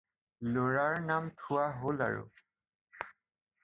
ল'ৰাৰ 0.55 0.95
নাম 1.11 1.29
থোৱা 1.43 1.69
হ'ল 1.85 2.05
আৰু। 2.09 2.29